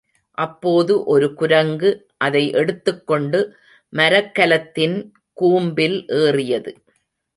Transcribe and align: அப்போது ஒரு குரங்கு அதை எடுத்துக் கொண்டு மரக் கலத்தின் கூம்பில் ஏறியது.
அப்போது 0.37 1.03
ஒரு 1.03 1.33
குரங்கு 1.33 1.89
அதை 2.17 2.51
எடுத்துக் 2.51 3.07
கொண்டு 3.07 3.39
மரக் 3.93 4.35
கலத்தின் 4.35 4.97
கூம்பில் 5.41 5.97
ஏறியது. 6.21 6.73